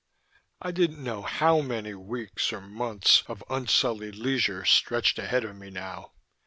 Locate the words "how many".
1.21-1.93